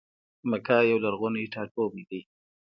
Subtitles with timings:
[0.49, 2.21] مکه یو لرغونی ټا ټوبی دی.